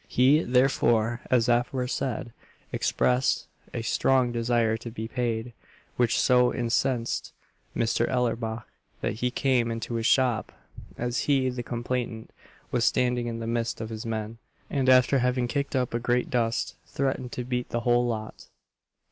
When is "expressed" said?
2.71-3.45